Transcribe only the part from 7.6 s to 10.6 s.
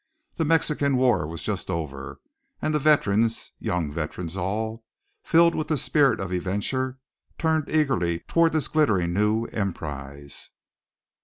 eagerly toward this glittering new emprise.